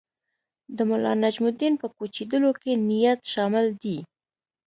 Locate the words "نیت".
2.89-3.19